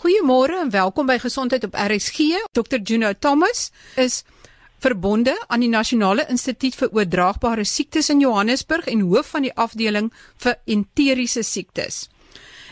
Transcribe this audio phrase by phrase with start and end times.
[0.00, 2.38] Goeiemôre en welkom by Gesondheid op RSG.
[2.56, 2.78] Dr.
[2.80, 3.66] Juno Thomas
[4.00, 4.22] is
[4.80, 10.08] verbonde aan die Nasionale Instituut vir Oordraagbare Siektes in Johannesburg en hoof van die afdeling
[10.40, 12.06] vir enteriese siektes.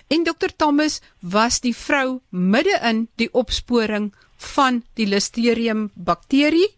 [0.09, 0.55] En Dr.
[0.57, 4.09] Thomas was die vrou midde in die opsporing
[4.55, 6.71] van die Listeria bakterie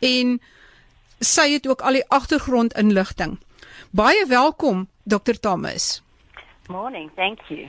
[0.00, 0.38] en
[1.20, 3.36] sy het ook al die agtergrondinligting.
[3.92, 5.36] Baie welkom Dr.
[5.36, 6.00] Thomas.
[6.72, 7.68] Morning, thank you.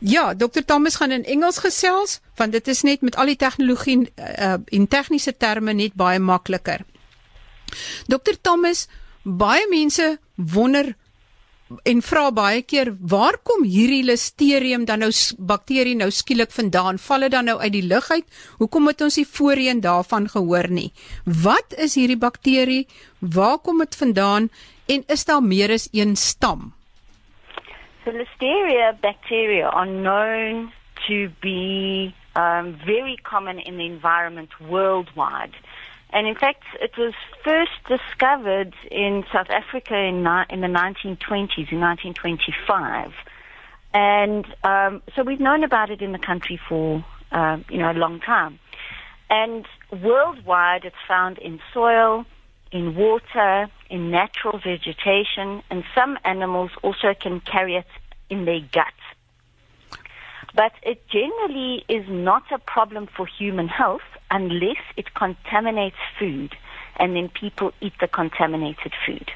[0.00, 0.64] Ja, Dr.
[0.66, 4.88] Thomas gaan in Engels gesels want dit is net met al die tegnologie uh, en
[4.88, 6.82] tegniese terme net baie makliker.
[8.06, 8.34] Dr.
[8.40, 8.88] Thomas,
[9.22, 10.94] baie mense wonder
[11.82, 16.98] en vra baie keer waar kom hierdie Listeria dan nou bakterie nou skielik vandaan?
[16.98, 18.26] Val dit dan nou uit die lug uit?
[18.58, 20.92] Hoekom het ons nie voorheen daarvan gehoor nie?
[21.24, 22.86] Wat is hierdie bakterie?
[23.20, 24.50] Waar kom dit vandaan
[24.86, 26.74] en is daar meer as een stam?
[28.04, 30.72] So Listeria bacteria are known
[31.08, 35.54] to be um, very common in the environment worldwide.
[36.10, 40.18] And in fact, it was first discovered in South Africa in,
[40.50, 43.12] in the 1920s, in 1925.
[43.94, 47.94] And um, so we've known about it in the country for, uh, you know, a
[47.94, 48.58] long time.
[49.30, 52.26] And worldwide, it's found in soil,
[52.74, 57.86] in water, in natural vegetation, and some animals also can carry it
[58.28, 58.92] in their gut.
[60.56, 66.56] But it generally is not a problem for human health unless it contaminates food,
[66.96, 69.30] and then people eat the contaminated food.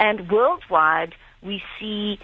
[0.00, 2.18] And worldwide, we see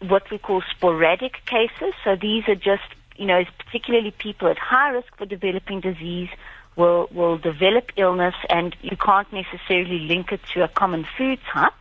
[0.00, 1.92] what we call sporadic cases.
[2.02, 2.82] So these are just,
[3.16, 6.30] you know, particularly people at high risk for developing disease
[6.76, 11.74] will, will develop illness and you can't necessarily link it to a common food type,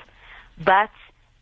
[0.64, 0.90] but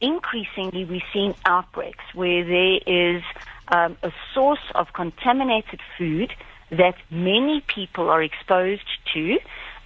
[0.02, 3.24] increasingly we're seeing outbreaks where there is
[3.70, 6.34] um, a source of contaminated food
[6.72, 9.40] that many people are exposed to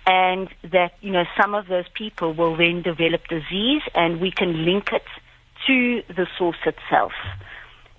[0.05, 4.65] and that you know some of those people will then develop disease and we can
[4.65, 5.05] link it
[5.65, 7.13] to the source itself.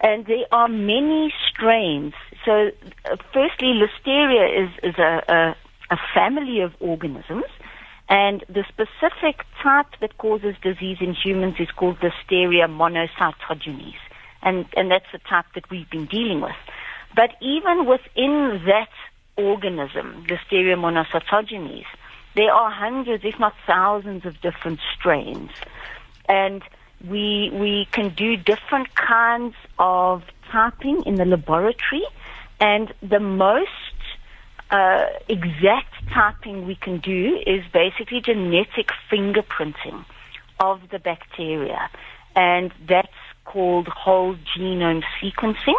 [0.00, 2.12] And there are many strains
[2.44, 2.70] so
[3.04, 5.56] uh, firstly listeria is is a, a
[5.90, 7.44] a family of organisms
[8.08, 13.96] and the specific type that causes disease in humans is called Listeria monocytogenes.
[14.42, 16.56] And, and that's the type that we've been dealing with.
[17.16, 18.90] But even within that
[19.36, 21.86] organism, Listeria monocytogenes,
[22.36, 25.50] there are hundreds, if not thousands, of different strains.
[26.28, 26.62] And
[27.08, 32.02] we, we can do different kinds of typing in the laboratory.
[32.64, 33.98] And the most
[34.70, 40.06] uh, exact typing we can do is basically genetic fingerprinting
[40.58, 41.90] of the bacteria.
[42.34, 45.74] And that's called whole genome sequencing.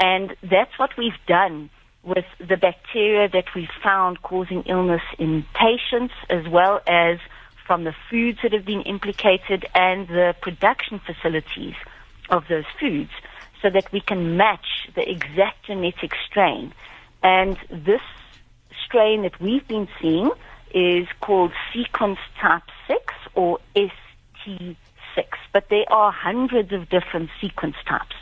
[0.00, 1.70] And that's what we've done
[2.02, 7.18] with the bacteria that we found causing illness in patients as well as
[7.64, 11.74] from the foods that have been implicated and the production facilities
[12.28, 13.12] of those foods
[13.62, 16.72] so that we can match the exact genetic strain.
[17.22, 18.00] And this
[18.84, 20.30] strain that we've been seeing
[20.72, 24.76] is called sequence type 6 or ST6,
[25.52, 28.16] but there are hundreds of different sequence types.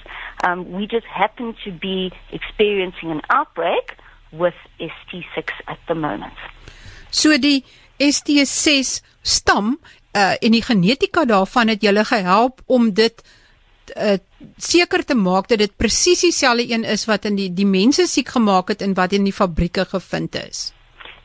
[0.45, 3.97] Um, we just happen to be experiencing an outbreak
[4.33, 6.35] with ST6 at the moment.
[7.11, 7.65] So die
[7.99, 9.79] ST6 stam
[10.13, 13.23] uh, en die genetika daarvan het julle gehelp om dit
[13.97, 14.19] uh,
[14.57, 18.29] seker te maak dat dit presies dieselfde een is wat in die die mense siek
[18.29, 20.73] gemaak het en wat in die fabrieke gevind is.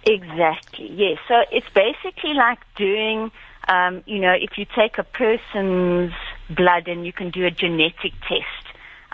[0.03, 0.89] Exactly.
[0.95, 1.19] Yes.
[1.27, 3.31] So it's basically like doing
[3.69, 6.13] um you know if you take a person's
[6.49, 8.65] blood and you can do a genetic test.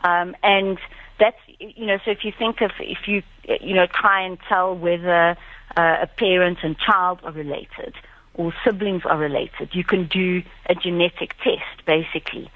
[0.03, 0.79] Um and
[1.19, 3.22] that's you know so if you think of if you
[3.59, 5.35] you know try and tell whether
[5.75, 7.94] uh, a parent and child are related
[8.34, 12.50] or siblings are related, you can do a genetic test basically.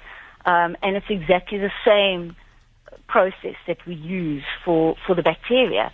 [0.44, 2.36] Um, and it's exactly the same
[3.06, 5.92] process that we use for, for the bacteria.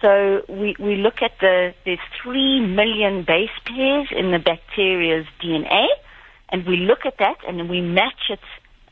[0.00, 5.86] So we, we look at the, there's three million base pairs in the bacteria's DNA,
[6.50, 8.40] and we look at that and we match it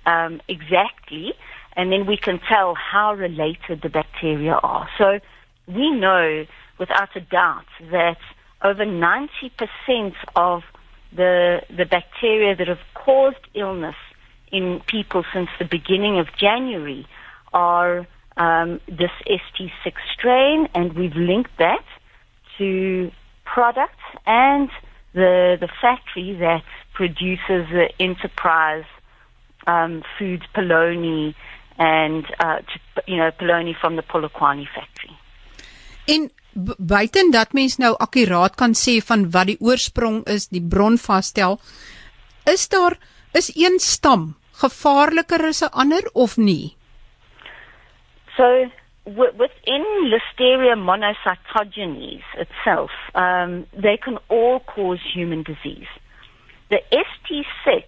[0.06, 1.34] um, exactly,
[1.76, 4.88] and then we can tell how related the bacteria are.
[4.98, 5.20] So
[5.66, 6.46] we know
[6.78, 8.18] without a doubt that
[8.62, 10.62] over 90% of
[11.14, 13.96] the, the bacteria that have caused illness
[14.52, 17.06] in people since the beginning of January
[17.52, 18.06] are
[18.36, 21.84] um, this ST6 strain, and we've linked that
[22.58, 23.10] to
[23.44, 24.70] products and
[25.14, 26.64] the the factory that
[26.94, 28.84] produces the enterprise
[29.66, 31.34] um, foods polony
[31.78, 35.16] and uh, to, you know polony from the Polokwane factory.
[36.04, 36.30] En
[36.78, 41.60] buiten dat mens nou akkuraat kan sê van wat die oorsprong is, die bron vasstel,
[42.44, 42.98] is daar
[43.32, 46.76] is een stam gevaarliker as 'n ander of nie?
[48.36, 48.70] So
[49.04, 55.88] within Listeria monocytogenes itself, um, they can all cause human disease.
[56.70, 57.84] The ST6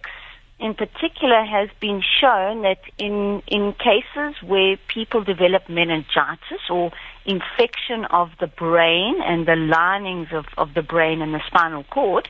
[0.59, 6.91] in particular has been shown that in, in cases where people develop meningitis or
[7.25, 12.29] infection of the brain and the linings of, of the brain and the spinal cord,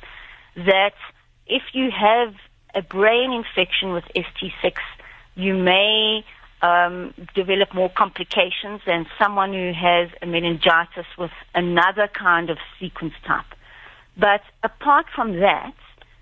[0.55, 0.93] that
[1.45, 2.33] if you have
[2.75, 4.75] a brain infection with ST6,
[5.35, 6.23] you may
[6.61, 13.13] um, develop more complications than someone who has a meningitis with another kind of sequence
[13.25, 13.45] type.
[14.17, 15.73] But apart from that,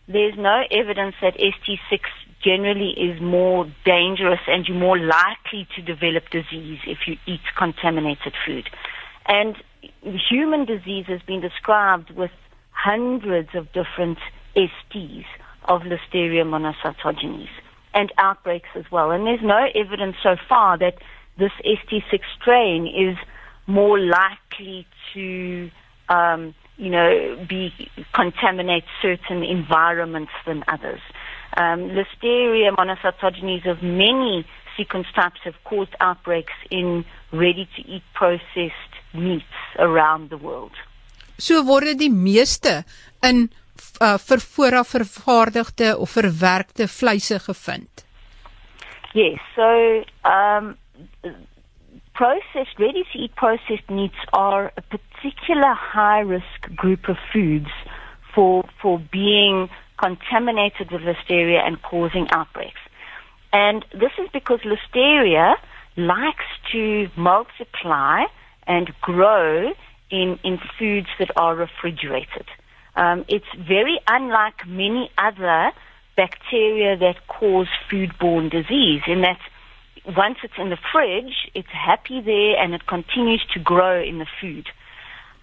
[0.07, 2.01] there's no evidence that ST6
[2.43, 8.33] generally is more dangerous and you're more likely to develop disease if you eat contaminated
[8.45, 8.69] food.
[9.25, 9.55] And
[10.29, 12.31] human disease has been described with
[12.71, 14.17] hundreds of different
[14.55, 15.25] STs
[15.65, 17.49] of Listeria monocytogenes
[17.93, 19.11] and outbreaks as well.
[19.11, 20.95] And there's no evidence so far that
[21.37, 23.17] this ST6 strain is
[23.67, 25.69] more likely to
[26.09, 27.71] um, you know, be
[28.13, 31.01] contaminate certain environments than others.
[31.55, 34.45] Um, Listeria monocytogenes of many
[34.75, 39.45] sequence types have caused outbreaks in ready-to-eat processed meats
[39.77, 40.71] around the world.
[41.37, 42.83] So word die meeste
[43.21, 43.49] in
[44.01, 48.05] uh, vervoora vervaardigde of verwerkte vleise gevind.
[49.13, 50.77] Yes, so um
[52.13, 57.69] processed, ready to eat processed meats are a particular high risk group of foods
[58.33, 62.79] for, for being contaminated with listeria and causing outbreaks.
[63.51, 65.55] And this is because listeria
[65.95, 68.23] likes to multiply
[68.65, 69.71] and grow
[70.09, 72.45] in, in foods that are refrigerated.
[72.95, 75.71] Um, it's very unlike many other
[76.15, 79.39] bacteria that cause foodborne disease in that
[80.17, 84.27] once it's in the fridge, it's happy there and it continues to grow in the
[84.41, 84.67] food.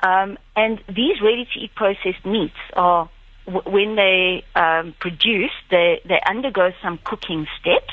[0.02, 3.08] Um, and these ready-to-eat processed meats are,
[3.47, 7.93] w- when they um, produce, they, they undergo some cooking steps.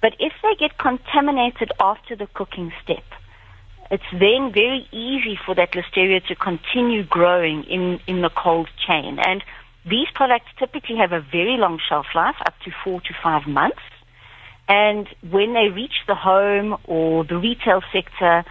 [0.00, 3.04] But if they get contaminated after the cooking step,
[3.92, 9.18] it's then very easy for that listeria to continue growing in, in the cold chain.
[9.22, 9.44] And
[9.84, 13.82] these products typically have a very long shelf life, up to four to five months.
[14.66, 18.44] And when they reach the home or the retail sector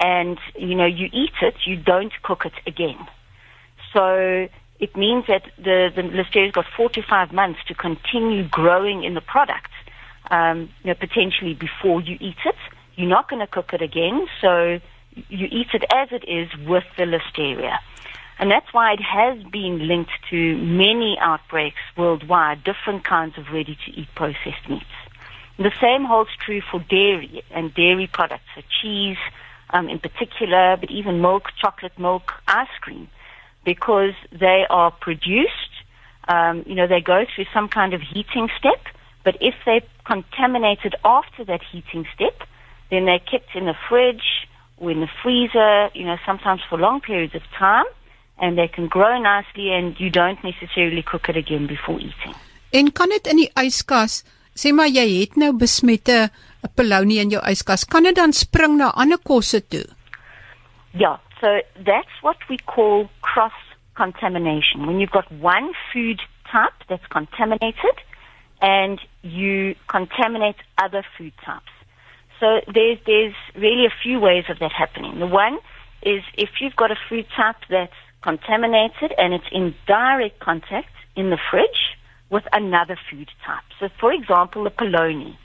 [0.00, 2.98] and, you know, you eat it, you don't cook it again.
[3.92, 4.48] So
[4.80, 9.14] it means that the, the listeria's got four to five months to continue growing in
[9.14, 9.70] the product,
[10.28, 12.56] um, you know, potentially before you eat it.
[12.98, 14.80] You're not going to cook it again, so
[15.28, 17.78] you eat it as it is with the listeria.
[18.40, 23.78] And that's why it has been linked to many outbreaks worldwide, different kinds of ready
[23.86, 24.84] to eat processed meats.
[25.58, 29.16] The same holds true for dairy and dairy products, so cheese
[29.70, 33.08] um, in particular, but even milk, chocolate milk, ice cream,
[33.64, 35.70] because they are produced,
[36.26, 38.82] um, you know, they go through some kind of heating step,
[39.22, 42.42] but if they're contaminated after that heating step,
[42.90, 44.48] then they're kept in the fridge
[44.78, 47.86] or in the freezer, you know, sometimes for long periods of time,
[48.38, 52.34] and they can grow nicely and you don't necessarily cook it again before eating.
[52.70, 54.22] En kan dit in die yskas
[54.58, 56.30] sê maar jy het nou besmette
[56.62, 59.86] 'n polony in jou yskas, kan dit dan spring na ander kosse toe?
[60.90, 63.54] Ja, so that's what we call cross
[63.94, 64.86] contamination.
[64.86, 66.20] When you've got one food
[66.52, 67.96] type that's contaminated
[68.60, 71.72] and you contaminate other food types.
[72.40, 75.18] So there's there's really a few ways of that happening.
[75.18, 75.58] The one
[76.02, 77.92] is if you've got a food type that's
[78.22, 81.96] contaminated and it's in direct contact in the fridge,
[82.30, 83.64] with another food type.
[83.80, 85.36] So, for example, the polony,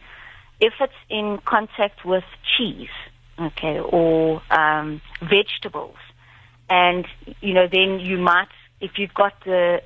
[0.60, 2.24] if it's in contact with
[2.58, 2.90] cheese,
[3.40, 5.96] okay, or um, vegetables,
[6.70, 7.06] and
[7.42, 8.48] you know, then you might,
[8.82, 9.82] if you've got the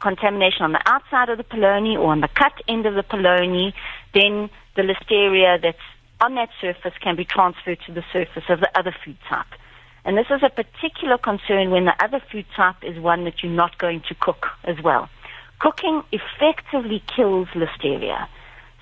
[0.00, 3.72] contamination on the outside of the polony or on the cut end of the polony,
[4.14, 5.78] then the listeria that's
[6.22, 9.46] on that surface can be transferred to the surface of the other food type.
[10.04, 13.52] And this is a particular concern when the other food type is one that you're
[13.52, 15.08] not going to cook as well.
[15.58, 18.28] Cooking effectively kills listeria.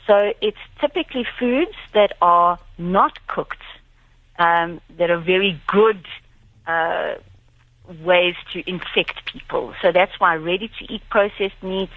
[0.06, 3.62] So it's typically foods that are not cooked,
[4.38, 6.04] um, that are very good
[6.66, 7.14] uh,
[8.02, 9.74] ways to infect people.
[9.82, 11.92] So that's why ready to eat processed meats,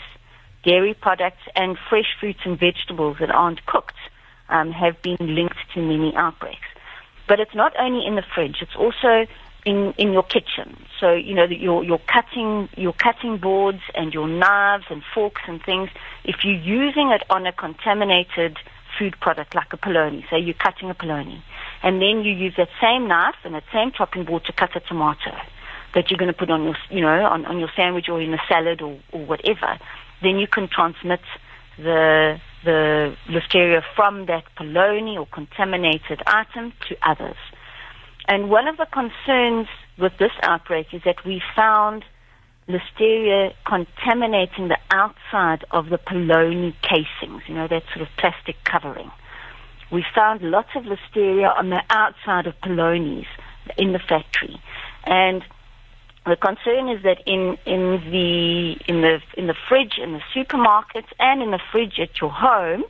[0.63, 3.95] dairy products, and fresh fruits and vegetables that aren't cooked
[4.49, 6.67] um, have been linked to many outbreaks.
[7.27, 9.25] But it's not only in the fridge; it's also
[9.65, 10.85] in in your kitchen.
[10.99, 15.41] So you know that your your cutting your cutting boards and your knives and forks
[15.47, 15.89] and things.
[16.23, 18.57] If you're using it on a contaminated
[18.97, 21.41] food product like a polony, say you're cutting a polony,
[21.81, 24.79] and then you use that same knife and that same chopping board to cut a
[24.81, 25.31] tomato
[25.93, 28.33] that you're going to put on your you know on, on your sandwich or in
[28.33, 29.79] a salad or, or whatever,
[30.21, 31.21] then you can transmit
[31.77, 37.37] the the listeria from that polony or contaminated item to others.
[38.27, 39.67] And one of the concerns
[39.97, 42.03] with this outbreak is that we found
[42.69, 49.11] listeria contaminating the outside of the polony casings, you know, that sort of plastic covering.
[49.91, 53.27] We found lots of listeria on the outside of polonies
[53.77, 54.59] in the factory.
[55.05, 55.43] And
[56.25, 61.11] the concern is that in, in the in the in the fridge in the supermarkets
[61.19, 62.83] and in the fridge at your home,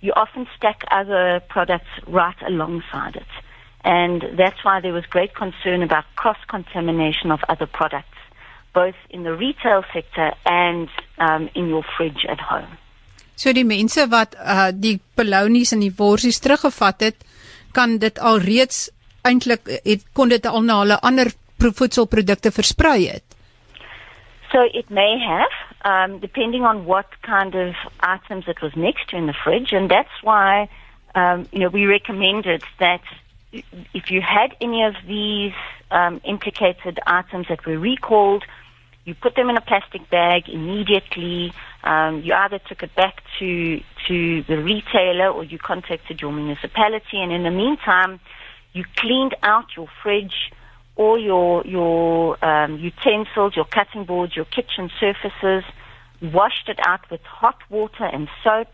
[0.00, 3.32] you often stack other products right alongside it.
[3.82, 8.18] And that's why there was great concern about cross contamination of other products,
[8.74, 10.88] both in the retail sector and
[11.18, 12.78] um, in your fridge at home.
[13.36, 17.18] So die mense wat uh die polonies en die worsies teruggevat het,
[17.76, 18.88] kan dit alreeds
[19.26, 21.28] eintlik het kon dit al na hulle ander
[21.58, 23.20] voedselprodukte versprei.
[24.52, 25.50] So it may have,
[25.84, 29.90] um, depending on what kind of items it was next to in the fridge, and
[29.90, 30.68] that's why,
[31.14, 33.02] um, you know, we recommended that
[33.92, 35.52] if you had any of these
[35.90, 38.44] um, implicated items that were recalled,
[39.04, 41.52] you put them in a plastic bag immediately.
[41.84, 47.22] Um, you either took it back to to the retailer or you contacted your municipality.
[47.22, 48.20] And in the meantime,
[48.72, 50.52] you cleaned out your fridge,
[50.96, 55.64] all your your um, utensils, your cutting boards, your kitchen surfaces,
[56.20, 58.68] washed it out with hot water and soap,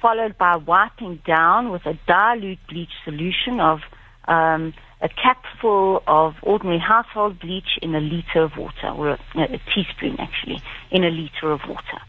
[0.00, 3.80] followed by wiping down with a dilute bleach solution of
[4.26, 9.60] um, a capful of ordinary household bleach in a liter of water, or a, a
[9.74, 12.00] teaspoon actually, in a liter of water.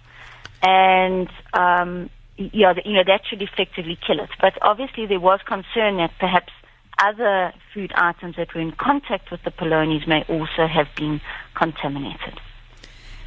[0.63, 4.29] And um, yeah, you know that should effectively kill it.
[4.39, 6.53] But obviously, there was concern that perhaps
[7.01, 11.22] other food items that were in contact with the polonies may also have been
[11.55, 12.39] contaminated.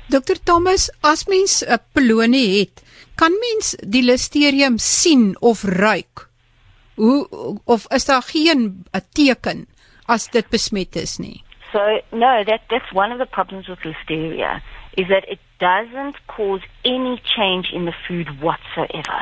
[0.09, 2.83] Dr Thomas, as mens 'n polonie het,
[3.17, 6.29] kan mens die Listeria sien of ruik?
[6.95, 7.27] Hoe
[7.65, 9.67] of is daar geen 'n teken
[10.07, 11.43] as dit besmet is nie?
[11.73, 11.81] So
[12.13, 14.63] no, that that's one of the problems with listeria
[14.97, 19.19] is that it doesn't cause any change in the food whatsoever.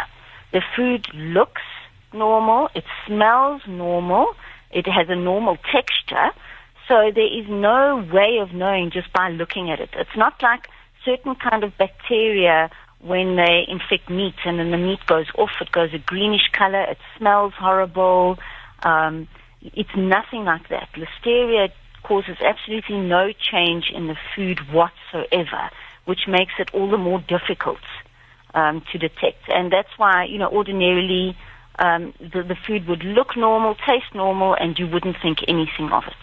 [0.52, 1.62] The food looks
[2.12, 4.35] normal, it smells normal,
[4.72, 6.30] it has a normal texture,
[6.88, 9.90] so there is no way of knowing just by looking at it.
[9.94, 10.68] It's not like
[11.04, 15.72] certain kind of bacteria when they infect meat and then the meat goes off, it
[15.72, 18.38] goes a greenish color, it smells horrible.
[18.84, 19.28] Um,
[19.60, 20.88] it's nothing like that.
[20.94, 21.70] Listeria
[22.02, 25.70] causes absolutely no change in the food whatsoever,
[26.04, 27.78] which makes it all the more difficult
[28.54, 29.48] um, to detect.
[29.48, 31.36] And that's why, you know, ordinarily
[31.78, 36.04] um, the, the food would look normal, taste normal, and you wouldn't think anything of
[36.06, 36.22] it.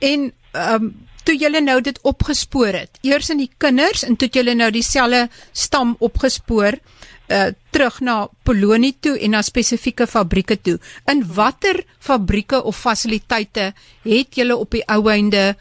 [0.00, 0.94] In um,
[1.26, 2.98] toe julle nou dit opgespoor het.
[3.06, 6.78] Eers in die kinders en toe julle nou dieselfde stam opgespoor
[7.26, 10.76] uh terug na Polonie toe en na spesifieke fabrieke toe.
[11.10, 13.72] In watter fabrieke of fasiliteite
[14.04, 15.56] het julle op die ou einde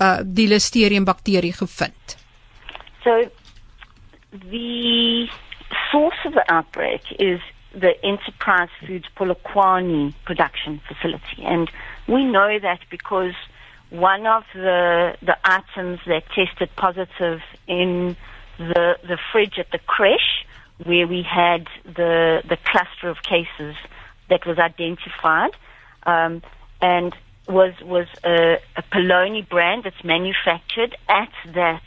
[0.00, 2.16] uh die Listeria bakterie gevind?
[3.04, 3.28] So
[4.48, 5.28] the
[5.90, 11.70] source of the outbreak is the Enterprise Foods Polokwane production facility and
[12.08, 13.34] we know that because
[13.90, 18.16] one of the the items that tested positive in
[18.58, 20.44] the the fridge at the creche
[20.84, 23.74] where we had the the cluster of cases
[24.28, 25.50] that was identified
[26.04, 26.42] um,
[26.80, 27.14] and
[27.48, 31.82] was was a, a Polony brand that's manufactured at that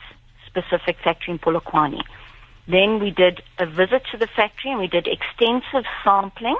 [0.45, 2.01] specific factory in Polokwane.
[2.67, 6.57] Then we did a visit to the factory and we did extensive sampling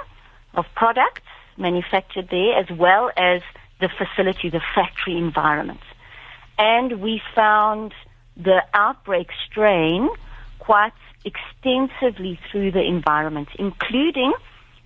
[0.53, 1.21] of products
[1.57, 3.41] manufactured there as well as
[3.79, 5.81] the facility, the factory environment.
[6.57, 7.93] And we found
[8.35, 10.09] the outbreak strain
[10.59, 10.93] quite
[11.25, 14.33] extensively through the environment, including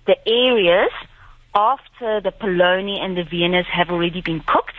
[0.06, 0.90] the areas
[1.54, 4.76] after the polony and the viennas have already been cooked,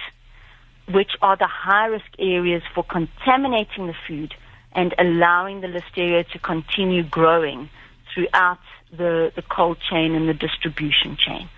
[0.90, 4.34] which are the high risk areas for contaminating the food
[4.80, 7.70] and allowing the listeria to continue growing
[8.14, 8.60] throughout
[8.98, 11.50] the, the cold chain and the distribution chain.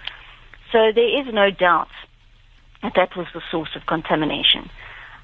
[0.71, 1.89] So there is no doubt
[2.81, 4.71] that that was the source of contamination.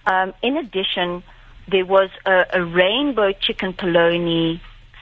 [0.05, 1.23] Um, in addition,
[1.67, 4.61] there was a, a rainbow chicken polony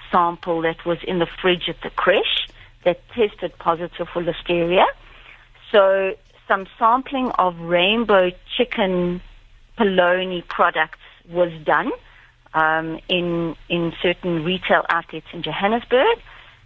[0.09, 2.47] sample that was in the fridge at the creche
[2.85, 4.85] that tested positive for listeria.
[5.69, 6.15] So
[6.47, 9.21] some sampling of rainbow chicken
[9.77, 10.99] polony products
[11.29, 11.91] was done
[12.55, 16.17] um, in in certain retail outlets in Johannesburg,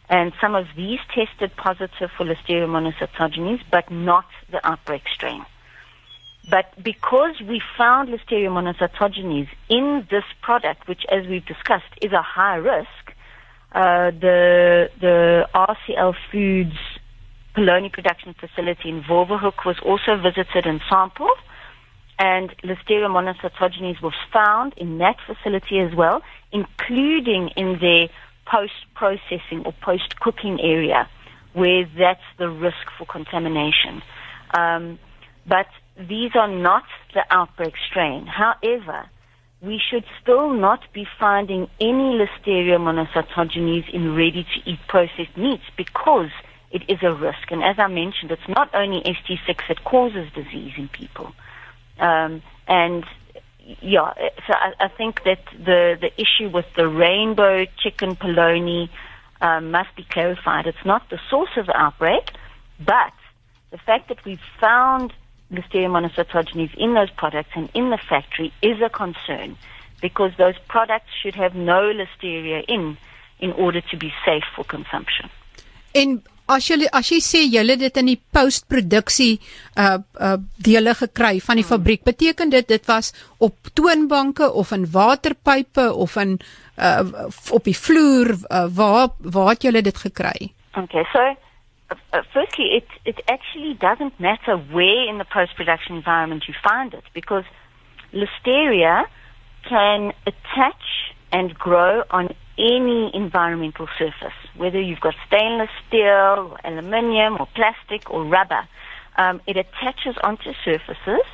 [0.08, 5.46] and some of these tested positive for Listeria monocytogenes, but not the outbreak strain.
[6.50, 12.22] But because we found Listeria monocytogenes in this product, which, as we've discussed, is a
[12.22, 13.14] high risk,
[13.72, 16.78] uh, the the RCL Foods
[17.56, 21.38] polony production facility in Wolvehoek was also visited and sampled,
[22.20, 26.22] and Listeria monocytogenes was found in that facility as well,
[26.52, 28.10] including in their
[28.46, 31.10] post-processing or post-cooking area,
[31.54, 34.02] where that's the risk for contamination.
[34.58, 35.00] Um,
[35.48, 36.84] but these are not
[37.14, 38.28] the outbreak strain.
[38.28, 39.10] However,
[39.62, 46.30] we should still not be finding any Listeria monocytogenes in ready-to-eat processed meats because
[46.72, 47.52] it is a risk.
[47.52, 51.34] And as I mentioned, it's not only ST6 that causes disease in people.
[52.00, 53.06] Um, and
[53.82, 54.14] yeah,
[54.48, 58.90] so I, I, think that the, the issue with the rainbow chicken polony
[59.42, 60.66] um, must be clarified.
[60.66, 62.32] It's not the source of the outbreak,
[62.80, 63.14] but
[63.72, 65.14] the fact that we've found
[65.52, 69.58] Listeria monocytogenes in those products and in the factory is a concern
[70.02, 72.98] because those products should have no Listeria in
[73.40, 75.30] in order to be safe for consumption.
[75.94, 79.40] En as jy as jy sê het dit in die postproduksie
[79.78, 81.74] uh uh dele gekry van die hmm.
[81.74, 86.40] fabriek, beteken dit dit was op toonbanke of in waterpype of in
[86.78, 90.54] uh op die vloer uh, waar waar het jy dit gekry?
[90.76, 91.36] Okay, so
[92.14, 97.04] uh, firstly, it, it actually doesn't matter where in the post-production environment you find it
[97.14, 97.44] because
[98.14, 99.06] listeria
[99.68, 102.30] can attach and grow on
[102.60, 108.68] any environmental surface, whether you've got stainless steel, or aluminium, or plastic, or rubber.
[109.18, 111.26] Um, it attaches onto surfaces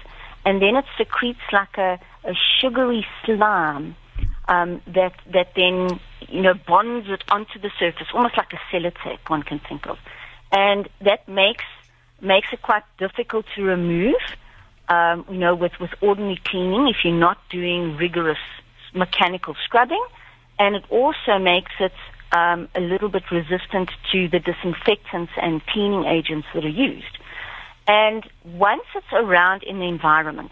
[0.45, 3.95] and then it secretes like a, a sugary slime
[4.47, 9.27] um, that that then you know bonds it onto the surface, almost like a sellotape
[9.27, 9.97] one can think of
[10.51, 11.65] and that makes
[12.21, 14.15] makes it quite difficult to remove.
[14.87, 18.37] Um, you know, with with ordinary cleaning, if you're not doing rigorous
[18.93, 20.03] mechanical scrubbing,
[20.59, 21.93] and it also makes it
[22.31, 27.17] um, a little bit resistant to the disinfectants and cleaning agents that are used.
[27.87, 30.51] And once it's around in the environment,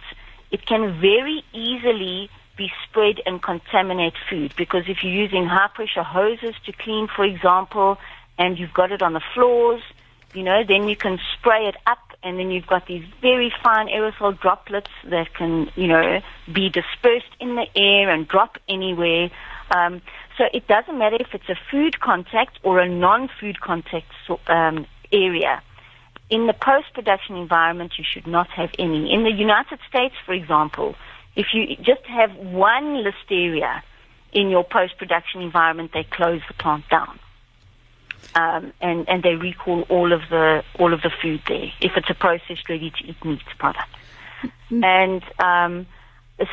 [0.52, 6.04] it can very easily be spread and contaminate food because if you're using high pressure
[6.04, 7.98] hoses to clean, for example,
[8.38, 9.82] and you've got it on the floors,
[10.34, 13.88] you know, then you can spray it up and then you've got these very fine
[13.88, 19.30] aerosol droplets that can, you know, be dispersed in the air and drop anywhere.
[19.72, 20.02] Um,
[20.38, 24.12] so it doesn't matter if it's a food contact or a non-food contact
[24.48, 25.62] um, area.
[26.30, 29.14] In the post-production environment, you should not have any.
[29.14, 30.96] In the United States, for example,
[31.36, 33.82] if you just have one listeria
[34.32, 37.20] in your post-production environment, they close the plant down
[38.36, 42.10] um, and and they recall all of the all of the food there if it's
[42.10, 43.90] a processed ready to eat meat product.
[44.44, 44.84] Mm-hmm.
[44.84, 45.88] And um,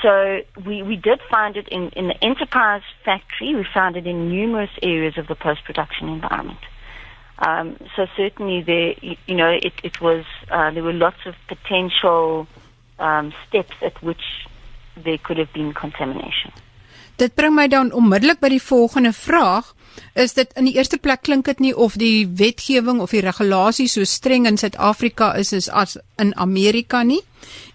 [0.02, 3.54] so we we did find it in in the enterprise factory.
[3.54, 6.60] We found it in numerous areas of the post production environment.
[7.38, 8.94] Um, so certainly there
[9.26, 12.46] you know it it was uh, there were lots of potential
[12.98, 14.46] um, steps at which
[14.96, 16.52] there could have been contamination.
[17.16, 19.74] Dit bring my dan onmiddellik by die volgende vraag
[20.14, 23.96] is dit in die eerste plek klink dit nie of die wetgewing of die regulasies
[23.96, 27.20] so streng in Suid-Afrika is as in Amerika nie.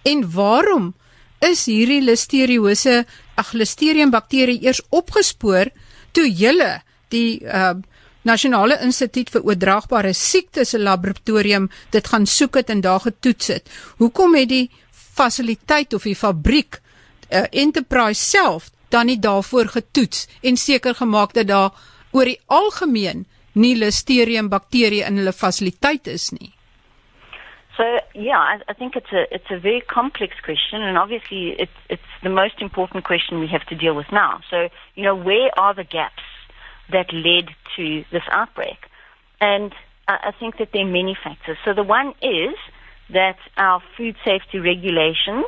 [0.02, 0.94] En waarom
[1.44, 3.04] is hierdie listeriose
[3.36, 5.70] ag listerium bakterie eers opgespoor
[6.12, 6.80] toe julle
[7.12, 7.76] die uh
[8.26, 13.68] Nasionale Instituut vir Oordraagbare Siektes se laboratorium dit gaan soek het en daar getoets het.
[14.02, 16.80] Hoekom het die fasiliteit of die fabriek
[17.30, 21.70] uh, Enterprise self dan nie daarvoor getoets en seker gemaak dat daar
[22.10, 26.55] oor die algemeen nie Listeria bakterie in hulle fasiliteit is nie.
[27.76, 31.78] So yeah, I, I think it's a it's a very complex question, and obviously it's
[31.90, 34.40] it's the most important question we have to deal with now.
[34.50, 36.22] So you know, where are the gaps
[36.90, 38.78] that led to this outbreak?
[39.40, 39.74] And
[40.08, 41.58] I, I think that there are many factors.
[41.64, 42.54] So the one is
[43.10, 45.46] that our food safety regulations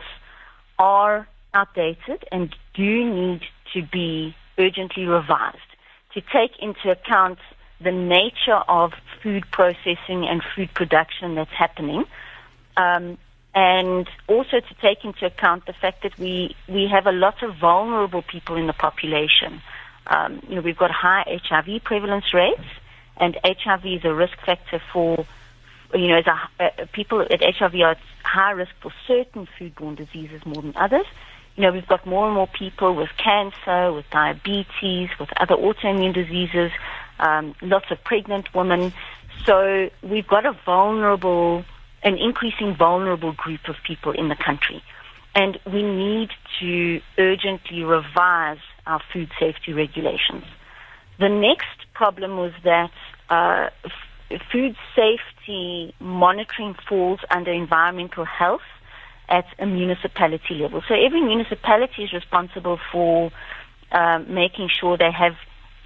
[0.79, 3.41] are outdated and do need
[3.75, 5.57] to be urgently revised
[6.15, 7.39] to take into account
[7.81, 12.05] the nature of food processing and food production that's happening,
[12.77, 13.19] um,
[13.55, 17.57] and also to take into account the fact that we, we have a lot of
[17.57, 19.61] vulnerable people in the population.
[20.07, 22.63] Um, you know, we've got high HIV prevalence rates,
[23.17, 25.27] and HIV is a risk factor for,
[25.95, 26.21] you know,
[26.61, 30.75] a, uh, people at HIV are at high risk for certain foodborne diseases more than
[30.77, 31.07] others.
[31.57, 36.15] You know, we've got more and more people with cancer, with diabetes, with other autoimmune
[36.15, 36.71] diseases,
[37.19, 38.93] um, lots of pregnant women.
[39.47, 41.65] So we've got a vulnerable,
[42.03, 44.83] an increasing vulnerable group of people in the country.
[45.35, 50.45] And we need to urgently revise our food safety regulations.
[51.19, 52.91] The next problem was that
[53.29, 58.63] uh, f- food safety monitoring falls under environmental health
[59.29, 60.83] at a municipality level.
[60.89, 63.31] So every municipality is responsible for
[63.93, 65.35] um, making sure they have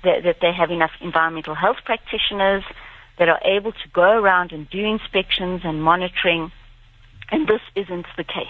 [0.05, 2.65] that, that they have enough environmental health practitioners
[3.19, 6.51] that are able to go around and do inspections and monitoring.
[7.31, 8.47] And this isn't the case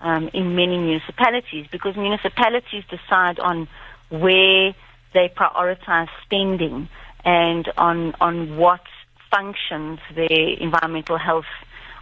[0.00, 3.68] um, in many municipalities because municipalities decide on
[4.10, 4.74] where
[5.12, 6.88] they prioritize spending
[7.24, 8.82] and on on what
[9.30, 11.46] functions their environmental health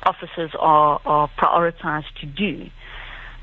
[0.03, 2.69] officers are, are prioritized to do.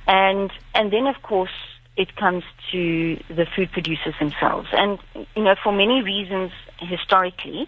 [0.07, 1.57] And and then of course
[2.01, 4.67] it comes to the food producers themselves.
[4.73, 4.97] And
[5.35, 7.67] you know, for many reasons historically,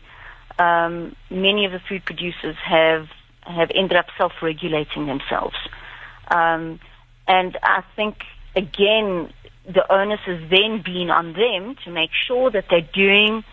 [0.58, 3.08] um, many of the food producers have
[3.42, 5.58] have ended up self-regulating themselves.
[6.30, 6.80] Um,
[7.28, 8.16] and I think
[8.56, 9.32] again,
[9.66, 13.44] the onus has then been on them to make sure that they're doing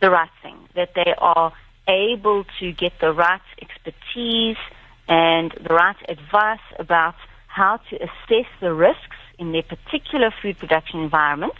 [0.00, 1.52] the right thing, that they are
[1.88, 4.62] able to get the right expertise
[5.08, 7.16] and the right advice about
[7.48, 11.54] how to assess the risks in their particular food production environment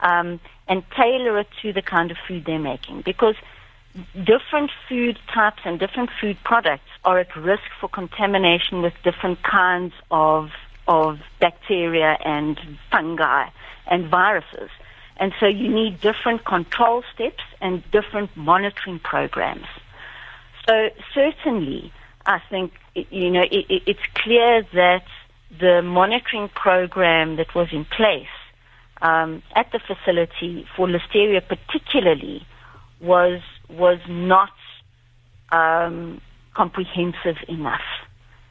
[0.00, 3.02] um, and tailor it to the kind of food they're making.
[3.02, 3.36] Because
[4.14, 9.94] different food types and different food products are at risk for contamination with different kinds
[10.10, 10.50] of
[10.86, 12.60] of bacteria and
[12.90, 13.48] fungi
[13.86, 14.68] and viruses.
[15.16, 19.66] And so you need different control steps and different monitoring programs.
[20.68, 21.92] So certainly,
[22.26, 25.04] I think, you know, it, it, it's clear that
[25.60, 28.34] the monitoring program that was in place
[29.02, 32.46] um, at the facility for listeria particularly
[33.00, 34.50] was was not
[35.52, 36.20] um,
[36.54, 37.88] comprehensive enough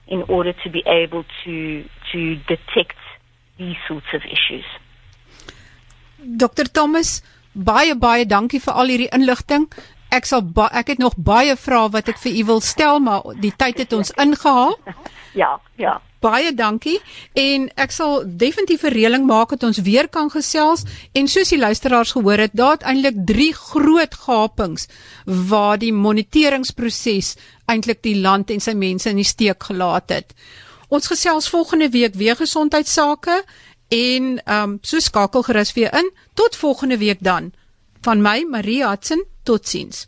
[0.08, 2.98] in order to be able to to detect
[3.58, 4.66] these sorts of issues.
[6.18, 7.22] Dr Thomas,
[7.54, 9.68] baie baie dankie vir al hierdie inligting.
[10.14, 13.54] Ek sal ek het nog baie vrae wat ek vir u wil stel, maar die
[13.58, 14.78] tyd het ons ingehaal.
[15.34, 15.96] Ja, ja.
[16.24, 17.00] Baie dankie
[17.36, 21.60] en ek sal definitief 'n reëling maak dat ons weer kan gesels en soos die
[21.60, 24.88] luisteraars gehoor het, daar het eintlik 3 groot gapings
[25.26, 27.36] waar die moniteringsproses
[27.68, 30.34] eintlik die land en sy mense in die steek gelaat het.
[30.90, 33.44] Ons gesels volgende week weer gesondheidsake
[33.90, 37.52] en ehm um, so skakel gerus weer in tot volgende week dan.
[38.02, 40.08] Van my Marie Hudson, totsiens.